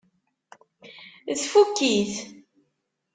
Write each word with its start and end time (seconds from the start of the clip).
Tfukk-it? 1.39 2.13